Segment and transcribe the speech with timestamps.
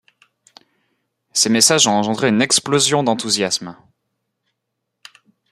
[1.31, 3.77] Ces messages ont engendré une explosion d'enthousiasme.